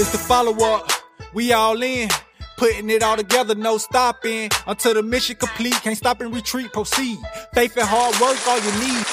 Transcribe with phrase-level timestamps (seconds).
[0.00, 0.88] It's the follow up.
[1.34, 2.08] We all in.
[2.56, 4.48] Putting it all together, no stopping.
[4.66, 5.74] Until the mission complete.
[5.74, 7.18] Can't stop and retreat, proceed.
[7.52, 9.04] Faith and hard work, all you need.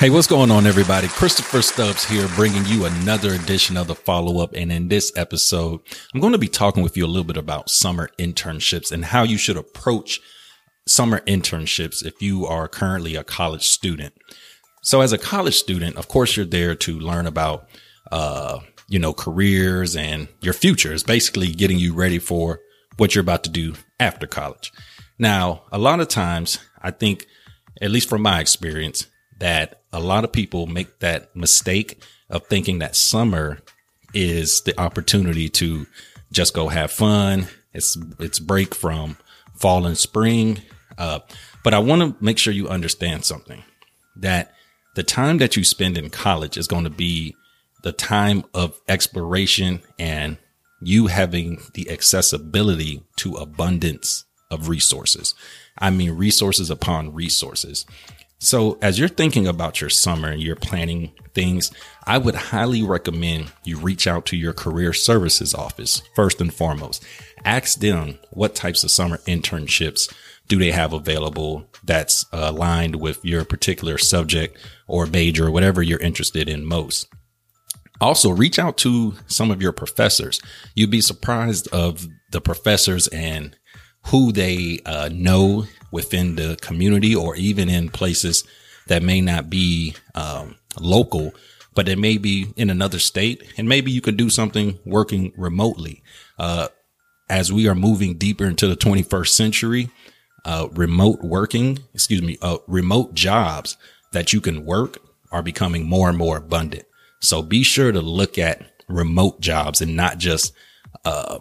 [0.00, 1.06] Hey, what's going on, everybody?
[1.06, 4.54] Christopher Stubbs here, bringing you another edition of the follow up.
[4.54, 5.82] And in this episode,
[6.12, 9.22] I'm going to be talking with you a little bit about summer internships and how
[9.22, 10.20] you should approach
[10.88, 14.14] summer internships if you are currently a college student.
[14.82, 17.68] So as a college student, of course, you're there to learn about,
[18.10, 18.58] uh,
[18.92, 22.60] you know, careers and your future is basically getting you ready for
[22.98, 24.70] what you're about to do after college.
[25.18, 27.26] Now, a lot of times I think,
[27.80, 29.06] at least from my experience,
[29.38, 33.60] that a lot of people make that mistake of thinking that summer
[34.12, 35.86] is the opportunity to
[36.30, 37.48] just go have fun.
[37.72, 39.16] It's, it's break from
[39.54, 40.60] fall and spring.
[40.98, 41.20] Uh,
[41.64, 43.62] but I want to make sure you understand something
[44.16, 44.52] that
[44.96, 47.34] the time that you spend in college is going to be
[47.82, 50.38] the time of exploration and
[50.80, 55.34] you having the accessibility to abundance of resources.
[55.78, 57.86] I mean, resources upon resources.
[58.38, 61.70] So as you're thinking about your summer and you're planning things,
[62.04, 67.04] I would highly recommend you reach out to your career services office first and foremost.
[67.44, 70.12] Ask them what types of summer internships
[70.48, 74.58] do they have available that's aligned with your particular subject
[74.88, 77.08] or major or whatever you're interested in most.
[78.02, 80.40] Also, reach out to some of your professors.
[80.74, 83.56] You'd be surprised of the professors and
[84.06, 88.42] who they uh, know within the community or even in places
[88.88, 91.32] that may not be um, local,
[91.76, 93.44] but it may be in another state.
[93.56, 96.02] And maybe you could do something working remotely.
[96.40, 96.68] Uh,
[97.30, 99.90] as we are moving deeper into the 21st century,
[100.44, 103.76] uh, remote working, excuse me, uh, remote jobs
[104.10, 104.98] that you can work
[105.30, 106.84] are becoming more and more abundant.
[107.22, 110.52] So be sure to look at remote jobs and not just,
[111.04, 111.38] uh,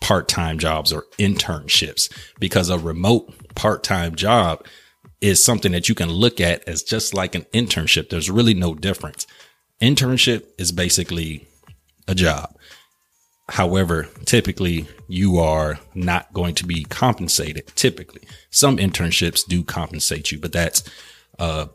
[0.00, 4.66] part-time jobs or internships because a remote part-time job
[5.20, 8.10] is something that you can look at as just like an internship.
[8.10, 9.28] There's really no difference.
[9.80, 11.46] Internship is basically
[12.08, 12.56] a job.
[13.48, 17.68] However, typically you are not going to be compensated.
[17.76, 20.82] Typically, some internships do compensate you, but that's,
[21.38, 21.66] uh,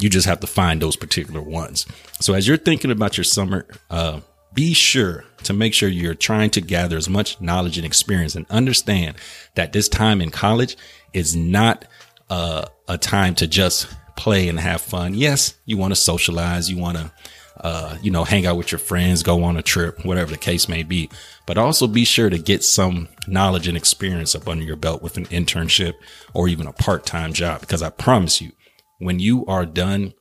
[0.00, 1.86] you just have to find those particular ones.
[2.20, 4.20] So as you're thinking about your summer, uh,
[4.52, 8.46] be sure to make sure you're trying to gather as much knowledge and experience and
[8.50, 9.16] understand
[9.54, 10.76] that this time in college
[11.12, 11.84] is not
[12.28, 15.14] uh, a time to just play and have fun.
[15.14, 16.70] Yes, you want to socialize.
[16.70, 17.12] You want to,
[17.58, 20.68] uh, you know, hang out with your friends, go on a trip, whatever the case
[20.68, 21.08] may be.
[21.46, 25.16] But also be sure to get some knowledge and experience up under your belt with
[25.16, 25.94] an internship
[26.34, 27.60] or even a part-time job.
[27.60, 28.52] Because I promise you,
[29.00, 30.12] when you are done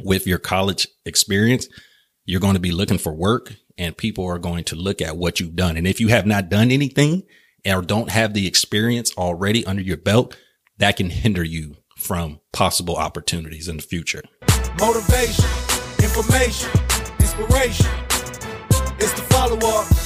[0.00, 1.68] with your college experience,
[2.24, 5.38] you're going to be looking for work and people are going to look at what
[5.38, 5.76] you've done.
[5.76, 7.22] And if you have not done anything
[7.66, 10.36] or don't have the experience already under your belt,
[10.78, 14.22] that can hinder you from possible opportunities in the future.
[14.80, 15.44] Motivation,
[16.02, 16.70] information,
[17.20, 17.86] inspiration.
[19.00, 19.97] It's the follow up.